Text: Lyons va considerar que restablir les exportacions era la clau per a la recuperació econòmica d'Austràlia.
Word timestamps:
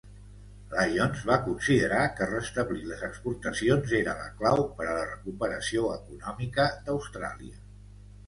Lyons 0.69 1.25
va 1.31 1.35
considerar 1.47 2.05
que 2.19 2.27
restablir 2.29 2.87
les 2.91 3.03
exportacions 3.09 3.93
era 3.99 4.15
la 4.21 4.31
clau 4.39 4.63
per 4.79 4.87
a 4.93 4.95
la 5.01 5.05
recuperació 5.11 5.91
econòmica 5.99 6.67
d'Austràlia. 6.89 7.63